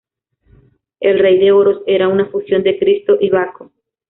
El 0.99 1.19
Rey 1.19 1.37
de 1.37 1.51
Oros 1.51 1.81
era 1.85 2.07
una 2.07 2.25
fusión 2.25 2.63
de 2.63 2.79
Cristo 2.79 3.17
y 3.21 3.29
Baco. 3.29 3.71